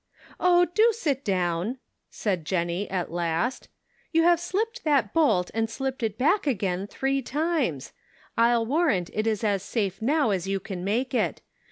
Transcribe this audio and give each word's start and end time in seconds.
"Oh, 0.39 0.65
do 0.65 0.91
sit 0.93 1.23
down," 1.23 1.77
said 2.09 2.43
Jennie, 2.43 2.89
at 2.89 3.11
last." 3.11 3.67
You 4.11 4.23
have 4.23 4.39
slipped 4.39 4.83
that 4.83 5.13
bolt 5.13 5.51
and 5.53 5.69
slipped 5.69 6.01
it 6.01 6.17
back 6.17 6.47
again 6.47 6.87
three 6.87 7.21
times. 7.21 7.93
I'll 8.35 8.65
warrant 8.65 9.11
it 9.13 9.27
is 9.27 9.43
as 9.43 9.61
safe 9.61 10.01
now 10.01 10.31
as 10.31 10.47
you 10.47 10.59
can 10.59 10.83
make 10.83 11.13
it. 11.13 11.43